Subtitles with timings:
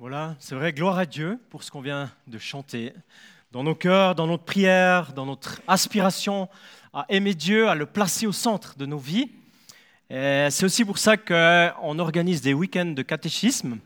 [0.00, 2.92] Voilà, c'est vrai, gloire à Dieu pour ce qu'on vient de chanter.
[3.50, 6.48] Dans nos cœurs, dans notre prière, dans notre aspiration
[6.92, 9.28] à aimer Dieu, à le placer au centre de nos vies.
[10.08, 13.78] C'est aussi pour ça qu'on organise des week-ends de catéchisme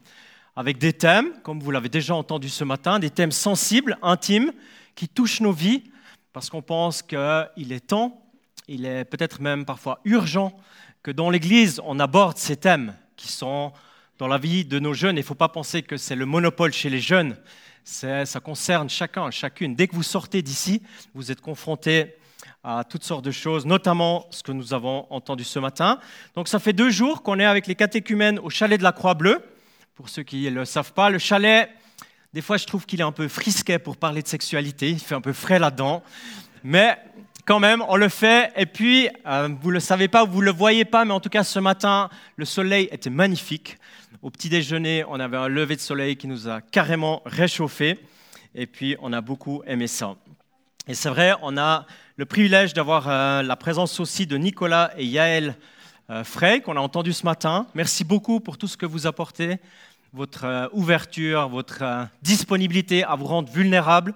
[0.55, 4.53] avec des thèmes, comme vous l'avez déjà entendu ce matin, des thèmes sensibles, intimes,
[4.95, 5.83] qui touchent nos vies,
[6.35, 8.23] parce qu'on pense qu'il est temps,
[8.69, 10.53] il est peut-être même parfois urgent
[11.03, 13.73] que dans l'Église, on aborde ces thèmes qui sont
[14.19, 15.17] dans la vie de nos jeunes.
[15.17, 17.37] Il ne faut pas penser que c'est le monopole chez les jeunes.
[17.85, 19.75] Ça concerne chacun, chacune.
[19.75, 20.83] Dès que vous sortez d'ici,
[21.15, 22.15] vous êtes confronté
[22.65, 25.99] à toutes sortes de choses, notamment ce que nous avons entendu ce matin.
[26.35, 29.43] Donc ça fait deux jours qu'on est avec les catéchumènes au chalet de la Croix-Bleue.
[29.95, 31.69] Pour ceux qui ne le savent pas, le chalet,
[32.33, 35.15] des fois je trouve qu'il est un peu frisquet pour parler de sexualité, il fait
[35.15, 36.03] un peu frais là-dedans.
[36.63, 36.97] Mais
[37.45, 38.53] quand même, on le fait.
[38.57, 41.21] Et puis, euh, vous ne le savez pas, vous ne le voyez pas, mais en
[41.21, 43.79] tout cas, ce matin, le soleil était magnifique.
[44.23, 47.99] Au petit déjeuner, on avait un lever de soleil qui nous a carrément réchauffé.
[48.55, 50.15] Et puis, on a beaucoup aimé ça.
[50.87, 55.05] Et c'est vrai, on a le privilège d'avoir euh, la présence aussi de Nicolas et
[55.05, 55.57] Yaël
[56.09, 57.67] euh, Frey, qu'on a entendu ce matin.
[57.75, 59.57] Merci beaucoup pour tout ce que vous apportez,
[60.13, 64.15] votre ouverture, votre disponibilité à vous rendre vulnérable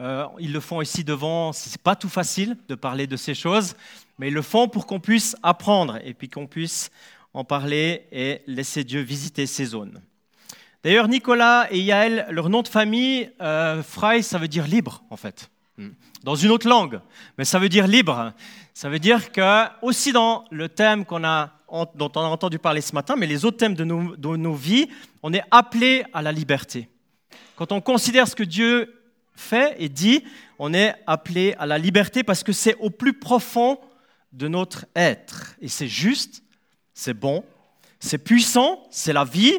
[0.00, 1.52] euh, ils le font ici devant.
[1.52, 3.76] Ce n'est pas tout facile de parler de ces choses,
[4.18, 6.90] mais ils le font pour qu'on puisse apprendre et puis qu'on puisse
[7.34, 10.00] en parler et laisser Dieu visiter ces zones.
[10.84, 15.16] D'ailleurs, Nicolas et Yaël, leur nom de famille, euh, Frey, ça veut dire libre, en
[15.16, 15.88] fait, hmm.
[16.22, 17.00] dans une autre langue,
[17.36, 18.32] mais ça veut dire libre.
[18.72, 23.16] Ça veut dire que, aussi dans le thème dont on a entendu parler ce matin,
[23.16, 24.88] mais les autres thèmes de nos, de nos vies,
[25.22, 26.88] on est appelé à la liberté.
[27.56, 28.94] Quand on considère ce que Dieu
[29.34, 30.22] fait et dit,
[30.58, 33.78] on est appelé à la liberté parce que c'est au plus profond
[34.32, 35.54] de notre être.
[35.60, 36.43] Et c'est juste,
[36.94, 37.44] c'est bon,
[37.98, 39.58] c'est puissant, c'est la vie.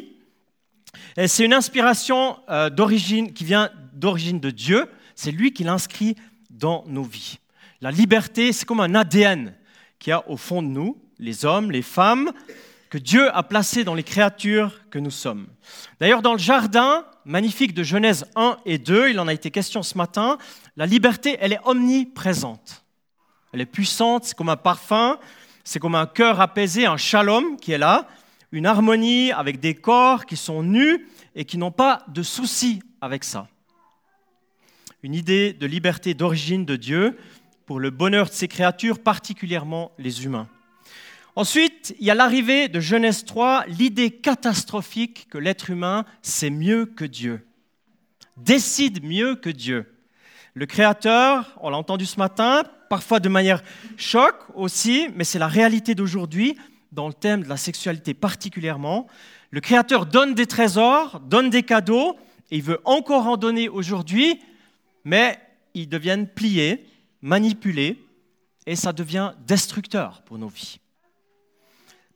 [1.16, 4.90] Et c'est une inspiration euh, d'origine qui vient d'origine de Dieu.
[5.14, 6.16] C'est lui qui l'inscrit
[6.50, 7.38] dans nos vies.
[7.80, 9.54] La liberté, c'est comme un ADN
[9.98, 12.32] qui a au fond de nous, les hommes, les femmes,
[12.90, 15.46] que Dieu a placé dans les créatures que nous sommes.
[16.00, 19.82] D'ailleurs, dans le jardin magnifique de Genèse 1 et 2, il en a été question
[19.82, 20.38] ce matin,
[20.76, 22.84] la liberté, elle est omniprésente.
[23.52, 25.18] Elle est puissante, c'est comme un parfum,
[25.66, 28.06] c'est comme un cœur apaisé, un shalom qui est là,
[28.52, 33.24] une harmonie avec des corps qui sont nus et qui n'ont pas de soucis avec
[33.24, 33.48] ça.
[35.02, 37.18] Une idée de liberté d'origine de Dieu
[37.66, 40.48] pour le bonheur de ses créatures, particulièrement les humains.
[41.34, 46.86] Ensuite, il y a l'arrivée de Genèse 3, l'idée catastrophique que l'être humain sait mieux
[46.86, 47.44] que Dieu,
[48.36, 49.95] décide mieux que Dieu.
[50.56, 53.62] Le Créateur, on l'a entendu ce matin, parfois de manière
[53.98, 56.56] choc aussi, mais c'est la réalité d'aujourd'hui,
[56.92, 59.06] dans le thème de la sexualité particulièrement.
[59.50, 62.16] Le Créateur donne des trésors, donne des cadeaux,
[62.50, 64.40] et il veut encore en donner aujourd'hui,
[65.04, 65.38] mais
[65.74, 66.86] ils deviennent pliés,
[67.20, 68.02] manipulés,
[68.64, 70.80] et ça devient destructeur pour nos vies.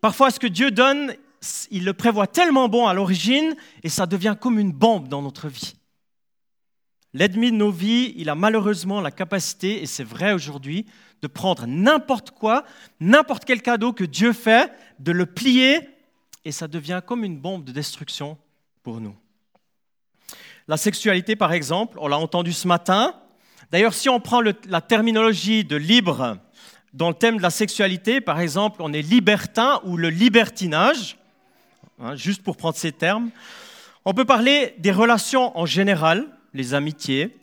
[0.01, 1.13] Parfois, ce que Dieu donne,
[1.71, 5.49] il le prévoit tellement bon à l'origine et ça devient comme une bombe dans notre
[5.49, 5.75] vie.
[7.13, 10.87] L'ennemi de nos vies, il a malheureusement la capacité, et c'est vrai aujourd'hui,
[11.23, 12.65] de prendre n'importe quoi,
[13.01, 15.81] n'importe quel cadeau que Dieu fait, de le plier,
[16.45, 18.39] et ça devient comme une bombe de destruction
[18.83, 19.17] pour nous.
[20.69, 23.15] La sexualité, par exemple, on l'a entendu ce matin.
[23.73, 26.39] D'ailleurs, si on prend la terminologie de libre
[26.93, 31.19] dans le thème de la sexualité, par exemple, on est libertin ou le libertinage,
[32.01, 33.31] hein, juste pour prendre ces termes.
[34.05, 37.37] On peut parler des relations en général, les amitiés.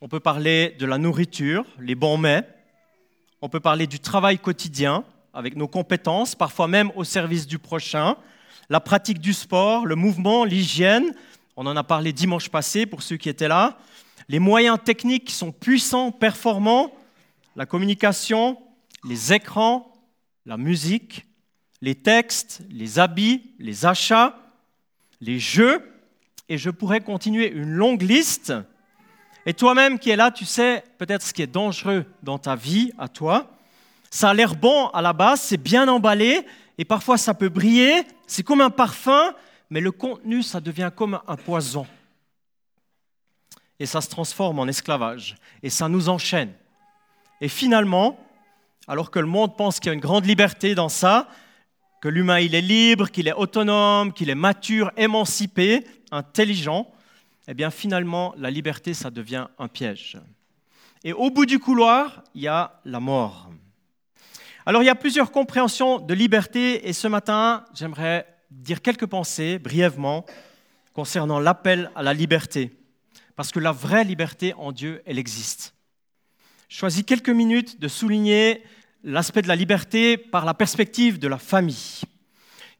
[0.00, 2.46] On peut parler de la nourriture, les bons mets.
[3.40, 5.04] On peut parler du travail quotidien
[5.34, 8.16] avec nos compétences, parfois même au service du prochain.
[8.68, 11.14] La pratique du sport, le mouvement, l'hygiène.
[11.56, 13.78] On en a parlé dimanche passé pour ceux qui étaient là.
[14.28, 16.92] Les moyens techniques qui sont puissants, performants.
[17.56, 18.58] La communication,
[19.04, 19.92] les écrans,
[20.46, 21.26] la musique,
[21.80, 24.38] les textes, les habits, les achats,
[25.20, 25.91] les jeux,
[26.52, 28.52] et je pourrais continuer une longue liste.
[29.46, 32.92] Et toi-même qui es là, tu sais peut-être ce qui est dangereux dans ta vie,
[32.98, 33.56] à toi.
[34.10, 38.02] Ça a l'air bon à la base, c'est bien emballé, et parfois ça peut briller,
[38.26, 39.32] c'est comme un parfum,
[39.70, 41.86] mais le contenu, ça devient comme un poison.
[43.80, 46.52] Et ça se transforme en esclavage, et ça nous enchaîne.
[47.40, 48.20] Et finalement,
[48.86, 51.28] alors que le monde pense qu'il y a une grande liberté dans ça,
[52.02, 56.92] que l'humain il est libre, qu'il est autonome, qu'il est mature, émancipé, intelligent,
[57.46, 60.18] eh bien finalement la liberté ça devient un piège.
[61.04, 63.50] Et au bout du couloir, il y a la mort.
[64.66, 69.60] Alors il y a plusieurs compréhensions de liberté et ce matin, j'aimerais dire quelques pensées
[69.60, 70.26] brièvement
[70.94, 72.72] concernant l'appel à la liberté.
[73.36, 75.72] Parce que la vraie liberté en Dieu, elle existe.
[76.68, 78.64] Choisis quelques minutes de souligner
[79.04, 82.02] l'aspect de la liberté par la perspective de la famille.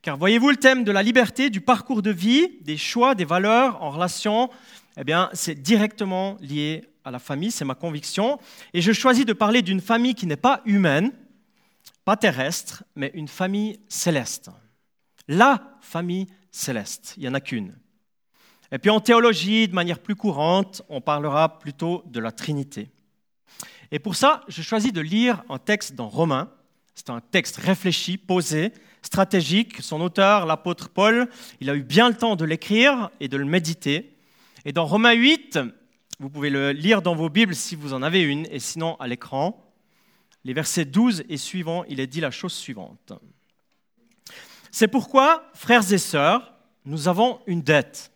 [0.01, 3.81] Car voyez-vous, le thème de la liberté, du parcours de vie, des choix, des valeurs
[3.81, 4.49] en relation,
[4.97, 8.39] eh bien, c'est directement lié à la famille, c'est ma conviction.
[8.73, 11.11] Et je choisis de parler d'une famille qui n'est pas humaine,
[12.05, 14.49] pas terrestre, mais une famille céleste.
[15.27, 17.73] La famille céleste, il n'y en a qu'une.
[18.71, 22.89] Et puis en théologie, de manière plus courante, on parlera plutôt de la Trinité.
[23.93, 26.49] Et pour ça, je choisis de lire un texte dans Romains.
[26.95, 28.73] C'est un texte réfléchi, posé,
[29.03, 29.83] stratégique.
[29.83, 31.29] Son auteur, l'apôtre Paul,
[31.61, 34.17] il a eu bien le temps de l'écrire et de le méditer.
[34.65, 35.59] Et dans Romains 8,
[36.19, 39.05] vous pouvez le lire dans vos Bibles si vous en avez une, et sinon à
[39.05, 39.63] l'écran.
[40.43, 43.13] Les versets 12 et suivants, il est dit la chose suivante.
[44.71, 46.51] C'est pourquoi, frères et sœurs,
[46.85, 48.11] nous avons une dette.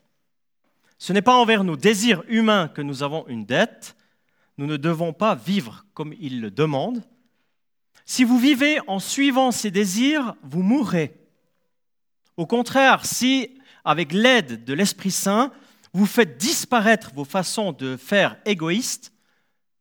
[0.98, 3.96] Ce n'est pas envers nos désirs humains que nous avons une dette.
[4.58, 7.04] Nous ne devons pas vivre comme il le demande.
[8.06, 11.14] Si vous vivez en suivant ces désirs, vous mourrez.
[12.38, 15.52] Au contraire, si, avec l'aide de l'Esprit Saint,
[15.94, 19.12] vous faites disparaître vos façons de faire égoïstes,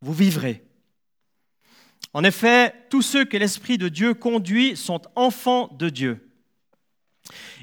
[0.00, 0.64] vous vivrez.
[2.12, 6.30] En effet, tous ceux que l'Esprit de Dieu conduit sont enfants de Dieu.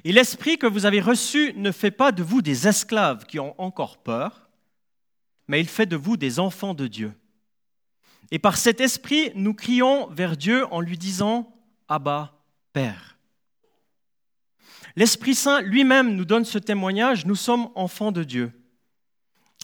[0.03, 3.59] Et l'Esprit que vous avez reçu ne fait pas de vous des esclaves qui ont
[3.59, 4.42] encore peur,
[5.47, 7.13] mais il fait de vous des enfants de Dieu.
[8.31, 11.53] Et par cet Esprit, nous crions vers Dieu en lui disant,
[11.87, 12.33] Abba,
[12.71, 13.17] Père.
[14.95, 18.51] L'Esprit Saint lui-même nous donne ce témoignage, nous sommes enfants de Dieu.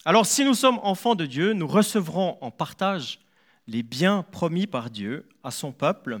[0.04, 3.20] Alors si nous sommes enfants de Dieu, nous recevrons en partage
[3.66, 6.20] les biens promis par Dieu à son peuple,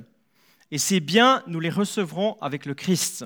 [0.70, 3.24] et ces biens, nous les recevrons avec le Christ.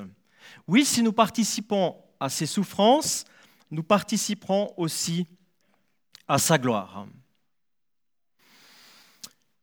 [0.67, 3.25] Oui, si nous participons à ses souffrances,
[3.71, 5.27] nous participerons aussi
[6.29, 7.07] à sa gloire.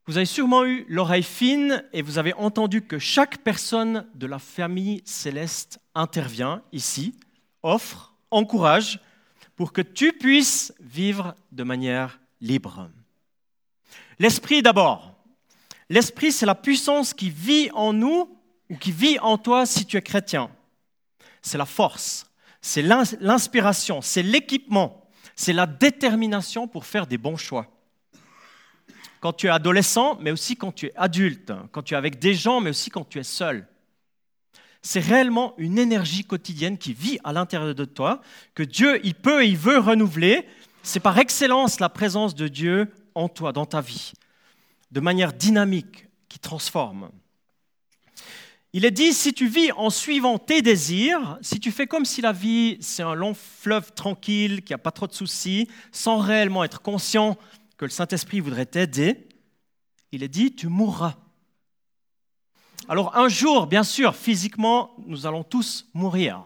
[0.06, 4.38] Vous avez sûrement eu l'oreille fine et vous avez entendu que chaque personne de la
[4.38, 7.14] famille céleste intervient ici,
[7.62, 9.00] offre, encourage,
[9.54, 12.90] pour que tu puisses vivre de manière libre.
[14.18, 15.14] L'esprit d'abord.
[15.88, 18.36] L'esprit, c'est la puissance qui vit en nous
[18.70, 20.50] ou qui vit en toi si tu es chrétien.
[21.42, 22.26] C'est la force,
[22.60, 25.01] c'est l'inspiration, c'est l'équipement,
[25.36, 27.68] c'est la détermination pour faire des bons choix
[29.22, 32.34] quand tu es adolescent, mais aussi quand tu es adulte, quand tu es avec des
[32.34, 33.68] gens, mais aussi quand tu es seul.
[34.82, 38.20] C'est réellement une énergie quotidienne qui vit à l'intérieur de toi,
[38.56, 40.44] que Dieu, il peut et il veut renouveler.
[40.82, 44.12] C'est par excellence la présence de Dieu en toi, dans ta vie,
[44.90, 47.08] de manière dynamique, qui transforme.
[48.74, 52.22] Il est dit, si tu vis en suivant tes désirs, si tu fais comme si
[52.22, 56.64] la vie, c'est un long fleuve tranquille, qui n'a pas trop de soucis, sans réellement
[56.64, 57.36] être conscient
[57.76, 59.28] que le Saint-Esprit voudrait t'aider,
[60.10, 61.16] il est dit, tu mourras.
[62.88, 66.44] Alors un jour, bien sûr, physiquement, nous allons tous mourir.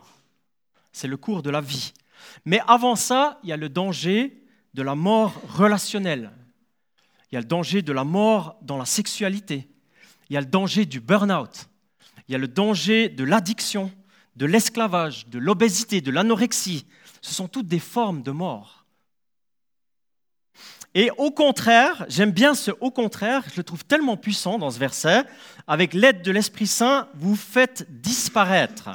[0.93, 1.93] C'est le cours de la vie.
[2.44, 4.43] Mais avant ça, il y a le danger
[4.75, 6.31] de la mort relationnelle.
[7.31, 9.69] Il y a le danger de la mort dans la sexualité.
[10.29, 11.69] Il y a le danger du burn-out.
[12.28, 13.90] Il y a le danger de l'addiction,
[14.37, 16.87] de l'esclavage, de l'obésité, de l'anorexie.
[17.20, 18.84] Ce sont toutes des formes de mort.
[20.94, 24.79] Et au contraire, j'aime bien ce au contraire, je le trouve tellement puissant dans ce
[24.79, 25.24] verset,
[25.67, 28.89] avec l'aide de l'Esprit Saint, vous faites disparaître.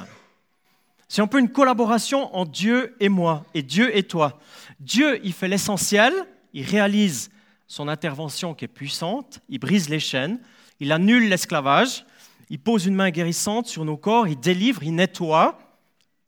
[1.06, 4.40] C'est un peu une collaboration entre Dieu et moi, et Dieu et toi.
[4.80, 6.12] Dieu, il fait l'essentiel,
[6.54, 7.30] il réalise
[7.68, 10.40] son intervention qui est puissante, il brise les chaînes,
[10.80, 12.04] il annule l'esclavage,
[12.52, 15.58] il pose une main guérissante sur nos corps, il délivre, il nettoie,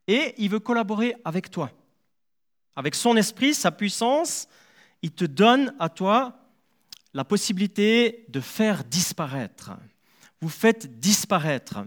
[0.09, 1.71] et il veut collaborer avec toi.
[2.75, 4.49] Avec son esprit, sa puissance,
[5.03, 6.39] il te donne à toi
[7.13, 9.73] la possibilité de faire disparaître.
[10.41, 11.85] Vous faites disparaître.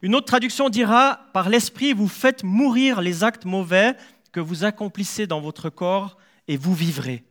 [0.00, 3.98] Une autre traduction dira, par l'Esprit, vous faites mourir les actes mauvais
[4.32, 6.16] que vous accomplissez dans votre corps
[6.48, 7.22] et vous vivrez.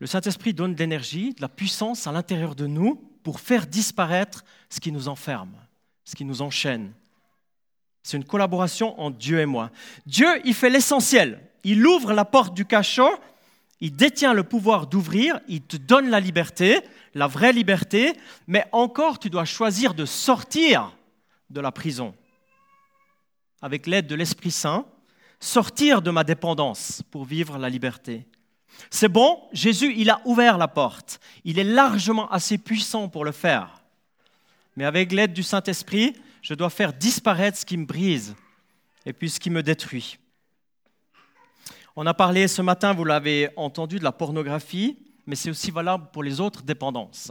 [0.00, 4.44] Le Saint-Esprit donne de l'énergie, de la puissance à l'intérieur de nous pour faire disparaître
[4.68, 5.54] ce qui nous enferme,
[6.04, 6.92] ce qui nous enchaîne.
[8.02, 9.70] C'est une collaboration entre Dieu et moi.
[10.06, 13.10] Dieu, il fait l'essentiel il ouvre la porte du cachot,
[13.80, 16.80] il détient le pouvoir d'ouvrir, il te donne la liberté,
[17.14, 18.14] la vraie liberté,
[18.46, 20.96] mais encore tu dois choisir de sortir
[21.48, 22.14] de la prison
[23.62, 24.86] avec l'aide de l'Esprit Saint,
[25.38, 28.26] sortir de ma dépendance pour vivre la liberté.
[28.90, 31.20] C'est bon, Jésus, il a ouvert la porte.
[31.44, 33.82] Il est largement assez puissant pour le faire.
[34.76, 38.34] Mais avec l'aide du Saint-Esprit, je dois faire disparaître ce qui me brise,
[39.04, 40.18] et puis ce qui me détruit.
[41.96, 46.08] On a parlé ce matin, vous l'avez entendu, de la pornographie, mais c'est aussi valable
[46.12, 47.30] pour les autres dépendances.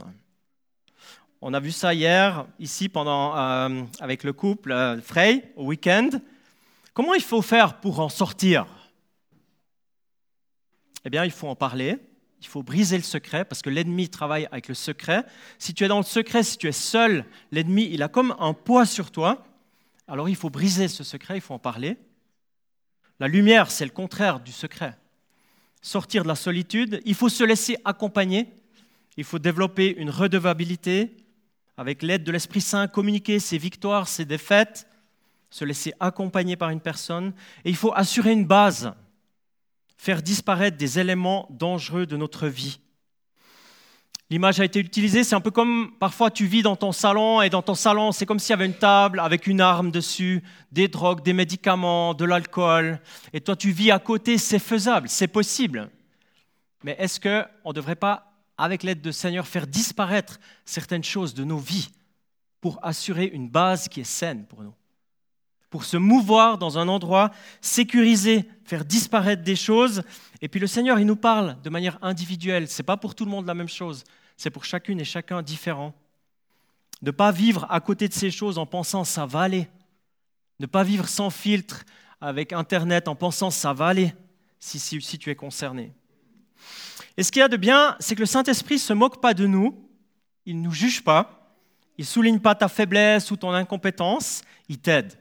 [1.42, 6.10] On a vu ça hier, ici, euh, avec le couple euh, Frey, au week-end.
[6.94, 8.66] Comment il faut faire pour en sortir?
[11.06, 11.98] Eh bien, il faut en parler,
[12.42, 15.26] il faut briser le secret, parce que l'ennemi travaille avec le secret.
[15.58, 18.54] Si tu es dans le secret, si tu es seul, l'ennemi, il a comme un
[18.54, 19.46] poids sur toi.
[20.08, 21.98] Alors il faut briser ce secret, il faut en parler.
[23.20, 24.98] La lumière, c'est le contraire du secret.
[25.82, 28.48] Sortir de la solitude, il faut se laisser accompagner,
[29.18, 31.16] il faut développer une redevabilité
[31.78, 34.88] avec l'aide de l'Esprit Saint, communiquer ses victoires, ses défaites,
[35.50, 38.94] se laisser accompagner par une personne, et il faut assurer une base,
[40.00, 42.80] faire disparaître des éléments dangereux de notre vie.
[44.30, 47.50] L'image a été utilisée, c'est un peu comme parfois tu vis dans ton salon et
[47.50, 50.42] dans ton salon, c'est comme s'il y avait une table avec une arme dessus,
[50.72, 53.02] des drogues, des médicaments, de l'alcool,
[53.34, 55.90] et toi tu vis à côté, c'est faisable, c'est possible.
[56.86, 61.44] Mais est-ce qu'on ne devrait pas, avec l'aide du Seigneur, faire disparaître certaines choses de
[61.44, 61.90] nos vies
[62.62, 64.74] pour assurer une base qui est saine pour nous?
[65.70, 70.04] Pour se mouvoir dans un endroit sécurisé, faire disparaître des choses.
[70.42, 73.26] Et puis le Seigneur, il nous parle de manière individuelle, ce n'est pas pour tout
[73.26, 74.04] le monde la même chose
[74.40, 75.94] c'est pour chacune et chacun différent.
[77.02, 79.68] Ne pas vivre à côté de ces choses en pensant ça va aller.
[80.62, 81.84] Ne pas vivre sans filtre
[82.22, 84.14] avec Internet en pensant ça va aller
[84.58, 85.94] si, si, tu es concerné.
[87.18, 89.34] Et ce qu'il y a de bien, c'est que le Saint-Esprit ne se moque pas
[89.34, 89.86] de nous,
[90.46, 91.54] il ne nous juge pas,
[91.98, 95.19] il ne souligne pas ta faiblesse ou ton incompétence, il t'aide,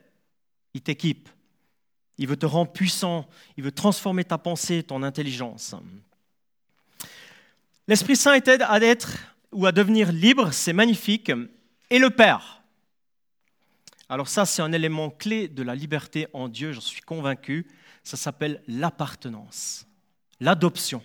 [0.79, 1.29] il t'équipe,
[2.19, 5.75] il veut te rendre puissant, il veut transformer ta pensée, ton intelligence.
[7.89, 9.19] L'Esprit Saint est à être
[9.51, 11.33] ou à devenir libre, c'est magnifique.
[11.91, 12.63] Et le Père.
[14.09, 17.67] Alors ça, c'est un élément clé de la liberté en Dieu, j'en suis convaincu.
[18.05, 19.85] Ça s'appelle l'appartenance,
[20.39, 21.03] l'adoption.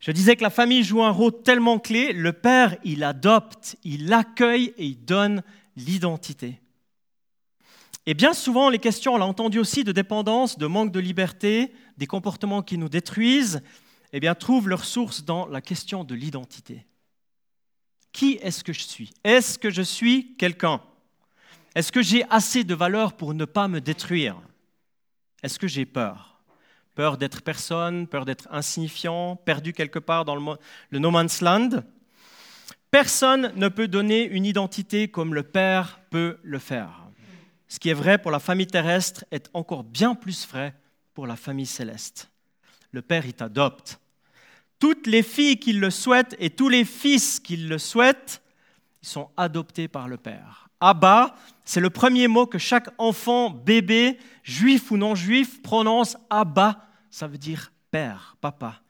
[0.00, 2.12] Je disais que la famille joue un rôle tellement clé.
[2.12, 5.44] Le Père, il adopte, il accueille et il donne
[5.76, 6.60] l'identité.
[8.10, 11.72] Et bien souvent, les questions, on l'a entendu aussi, de dépendance, de manque de liberté,
[11.96, 13.62] des comportements qui nous détruisent,
[14.12, 16.84] eh trouvent leur source dans la question de l'identité.
[18.10, 19.12] Qui est-ce que je suis?
[19.22, 20.80] Est-ce que je suis quelqu'un?
[21.76, 24.34] Est-ce que j'ai assez de valeur pour ne pas me détruire?
[25.44, 26.40] Est-ce que j'ai peur?
[26.96, 31.84] Peur d'être personne, peur d'être insignifiant, perdu quelque part dans le no man's land?
[32.90, 36.99] Personne ne peut donner une identité comme le Père peut le faire.
[37.70, 40.74] Ce qui est vrai pour la famille terrestre est encore bien plus vrai
[41.14, 42.30] pour la famille céleste
[42.92, 44.00] le Père, il t'adopte.
[44.78, 48.42] Toutes les filles qui le souhaitent et tous les fils qui le souhaitent,
[49.02, 50.68] sont adoptés par le Père.
[50.78, 51.34] Abba,
[51.64, 56.18] c'est le premier mot que chaque enfant, bébé, juif ou non juif, prononce.
[56.28, 58.82] Abba, ça veut dire Père, Papa.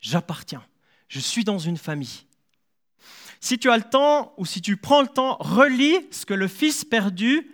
[0.00, 0.64] J'appartiens.
[1.06, 2.26] Je suis dans une famille.
[3.38, 6.48] Si tu as le temps ou si tu prends le temps, relis ce que le
[6.48, 7.48] fils perdu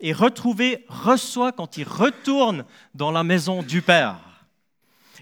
[0.00, 4.16] et retrouvé reçoit quand il retourne dans la maison du Père.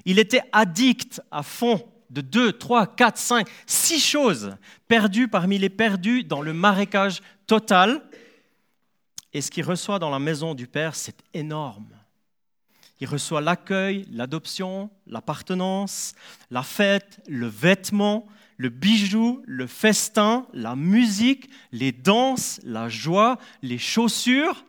[0.05, 4.57] Il était addict à fond de deux, trois, quatre, cinq, six choses
[4.89, 8.03] perdues parmi les perdus dans le marécage total.
[9.33, 11.89] Et ce qu'il reçoit dans la maison du Père, c'est énorme.
[13.01, 16.15] Il reçoit l'accueil, l'adoption, l'appartenance,
[16.51, 18.27] la fête, le vêtement,
[18.63, 24.65] le bijou, le festin, la musique, les danses, la joie, les chaussures.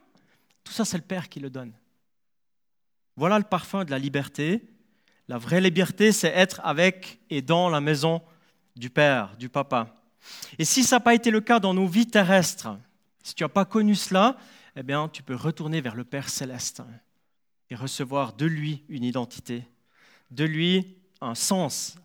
[0.64, 1.74] Tout ça, c'est le Père qui le donne.
[3.16, 4.68] Voilà le parfum de la liberté
[5.28, 8.22] la vraie liberté, c'est être avec et dans la maison
[8.76, 9.96] du Père, du Papa.
[10.60, 12.70] Et si ça n'a pas été le cas dans nos vies terrestres,
[13.24, 14.38] si tu n'as pas connu cela,
[14.76, 16.82] eh bien, tu peux retourner vers le Père céleste
[17.70, 19.64] et recevoir de lui une identité,
[20.32, 21.96] de lui un sens.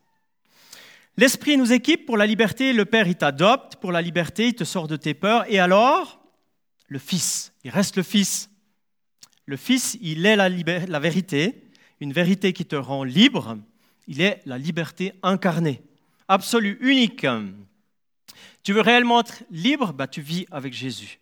[1.18, 4.62] L'Esprit nous équipe pour la liberté, le Père, il t'adopte pour la liberté, il te
[4.62, 6.20] sort de tes peurs, et alors,
[6.86, 8.50] le Fils, il reste le Fils.
[9.44, 10.48] Le Fils, il est la,
[11.00, 11.64] vérité,
[11.98, 13.58] une vérité qui te rend libre,
[14.06, 15.82] il est la liberté incarnée,
[16.28, 17.26] absolue, unique.
[18.62, 19.92] Tu veux réellement être libre?
[19.92, 21.18] Bah, Tu vis avec Jésus.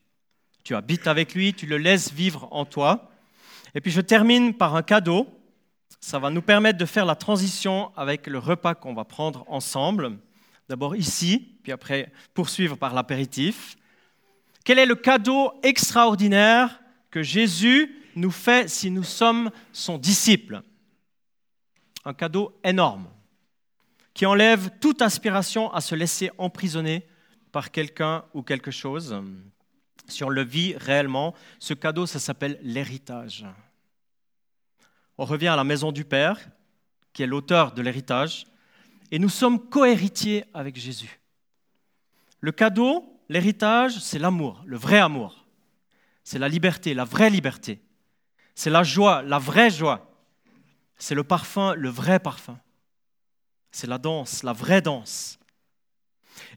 [0.62, 3.10] Tu habites avec lui, tu le laisses vivre en toi.
[3.74, 5.26] Et puis je termine par un cadeau.
[6.06, 10.16] Ça va nous permettre de faire la transition avec le repas qu'on va prendre ensemble.
[10.68, 13.76] D'abord ici, puis après poursuivre par l'apéritif.
[14.64, 20.62] Quel est le cadeau extraordinaire que Jésus nous fait si nous sommes son disciple?
[22.04, 23.08] Un cadeau énorme
[24.14, 27.04] qui enlève toute aspiration à se laisser emprisonner
[27.50, 29.20] par quelqu'un ou quelque chose.
[30.06, 33.44] si on le vit réellement, ce cadeau, ça s'appelle l'héritage.
[35.18, 36.38] On revient à la maison du Père,
[37.12, 38.46] qui est l'auteur de l'héritage,
[39.10, 41.20] et nous sommes cohéritiers avec Jésus.
[42.40, 45.46] Le cadeau, l'héritage, c'est l'amour, le vrai amour.
[46.24, 47.80] C'est la liberté, la vraie liberté.
[48.54, 50.10] C'est la joie, la vraie joie.
[50.98, 52.58] C'est le parfum, le vrai parfum.
[53.70, 55.38] C'est la danse, la vraie danse.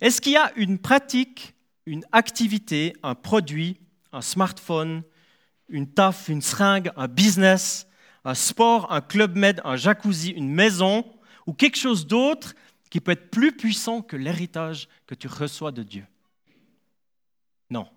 [0.02, 1.54] Est-ce qu'il y a une pratique,
[1.86, 3.80] une activité, un produit,
[4.12, 5.04] un smartphone,
[5.68, 7.88] une taf, une seringue, un business,
[8.26, 11.06] un sport, un club med, un jacuzzi, une maison
[11.46, 12.54] ou quelque chose d'autre
[12.90, 16.06] qui peut être plus puissant que l'héritage que tu reçois de Dieu
[17.70, 17.88] Non.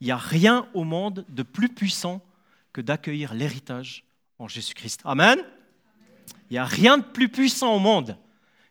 [0.00, 2.22] Il n'y a rien au monde de plus puissant
[2.72, 4.04] que d'accueillir l'héritage
[4.38, 5.00] en Jésus-Christ.
[5.04, 5.38] Amen.
[6.50, 8.18] Il n'y a rien de plus puissant au monde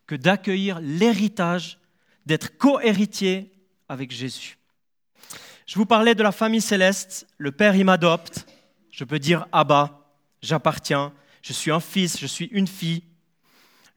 [0.08, 1.80] que d'accueillir l'héritage,
[2.26, 3.52] d'être co-héritier
[3.90, 4.58] avec Jésus.
[5.66, 7.28] Je vous parlais de la famille céleste.
[7.38, 8.46] Le Père, il m'adopte.
[8.96, 10.08] Je peux dire Abba,
[10.42, 11.12] j'appartiens.
[11.42, 13.04] Je suis un fils, je suis une fille.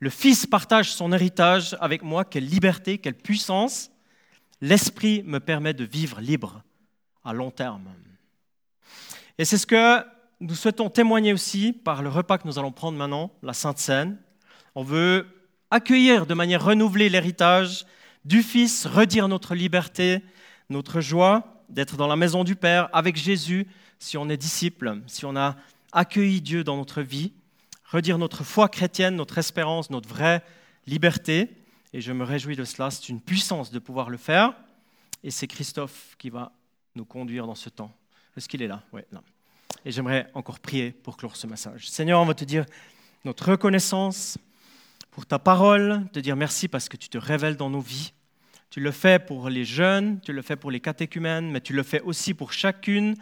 [0.01, 2.25] Le Fils partage son héritage avec moi.
[2.25, 3.93] Quelle liberté, quelle puissance.
[4.61, 6.65] L'Esprit me permet de vivre libre
[7.25, 7.85] à long terme.
[9.39, 10.05] Et c'est ce que
[10.41, 14.19] nous souhaitons témoigner aussi par le repas que nous allons prendre maintenant, la Sainte Seine.
[14.75, 15.29] On veut
[15.71, 17.87] accueillir de manière renouvelée l'héritage
[18.25, 20.25] du Fils, redire notre liberté,
[20.71, 25.25] notre joie d'être dans la maison du Père avec Jésus, si on est disciple, si
[25.25, 25.57] on a
[25.93, 27.33] accueilli Dieu dans notre vie,
[27.87, 30.43] redire notre foi chrétienne, notre espérance, notre vraie
[30.87, 31.51] liberté.
[31.93, 34.55] Et je me réjouis de cela, c'est une puissance de pouvoir le faire.
[35.25, 36.53] Et c'est Christophe qui va
[36.95, 37.93] nous conduire dans ce temps.
[38.37, 38.83] Est-ce qu'il est là?
[38.93, 39.23] Oui, là.
[39.85, 41.89] Et j'aimerais encore prier pour clore ce message.
[41.89, 42.65] Seigneur, on va te dire
[43.25, 44.39] notre reconnaissance
[45.11, 48.13] pour ta parole, te dire merci parce que tu te révèles dans nos vies.
[48.71, 51.83] Tu le fais pour les jeunes, tu le fais pour les catéchumènes, mais tu le
[51.83, 53.17] fais aussi pour chacune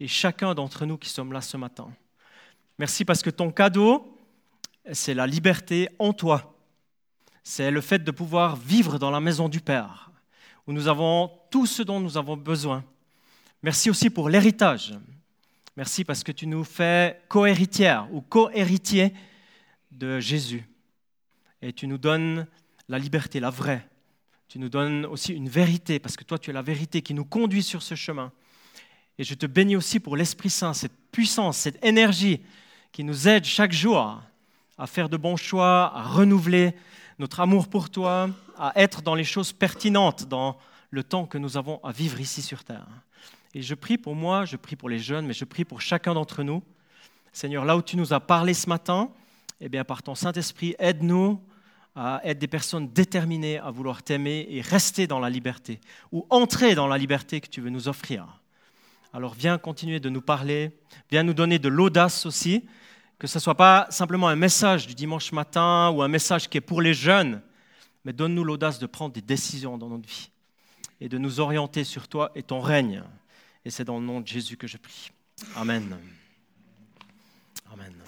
[0.00, 1.92] et chacun d'entre nous qui sommes là ce matin.
[2.78, 4.18] Merci parce que ton cadeau,
[4.92, 6.56] c'est la liberté en toi.
[7.44, 10.10] C'est le fait de pouvoir vivre dans la maison du Père,
[10.66, 12.82] où nous avons tout ce dont nous avons besoin.
[13.62, 14.94] Merci aussi pour l'héritage.
[15.76, 19.12] Merci parce que tu nous fais co-héritière ou co-héritier
[19.90, 20.66] de Jésus.
[21.60, 22.46] Et tu nous donnes
[22.88, 23.86] la liberté, la vraie.
[24.48, 27.24] Tu nous donnes aussi une vérité, parce que toi, tu es la vérité qui nous
[27.24, 28.32] conduit sur ce chemin.
[29.20, 32.40] Et je te bénis aussi pour l'Esprit Saint, cette puissance, cette énergie
[32.90, 34.18] qui nous aide chaque jour
[34.78, 36.74] à faire de bons choix, à renouveler
[37.18, 40.56] notre amour pour toi, à être dans les choses pertinentes dans
[40.90, 42.86] le temps que nous avons à vivre ici sur Terre.
[43.52, 46.14] Et je prie pour moi, je prie pour les jeunes, mais je prie pour chacun
[46.14, 46.62] d'entre nous.
[47.34, 49.10] Seigneur, là où tu nous as parlé ce matin,
[49.60, 51.38] eh bien, par ton Saint-Esprit, aide-nous
[51.94, 55.78] à être des personnes déterminées à vouloir t'aimer et rester dans la liberté,
[56.10, 58.39] ou entrer dans la liberté que tu veux nous offrir.
[59.12, 60.70] Alors viens continuer de nous parler,
[61.10, 62.64] viens nous donner de l'audace aussi,
[63.18, 66.58] que ce ne soit pas simplement un message du dimanche matin ou un message qui
[66.58, 67.42] est pour les jeunes,
[68.04, 70.30] mais donne-nous l'audace de prendre des décisions dans notre vie
[71.00, 73.02] et de nous orienter sur toi et ton règne.
[73.64, 75.10] Et c'est dans le nom de Jésus que je prie.
[75.56, 75.98] Amen.
[77.72, 77.99] Amen.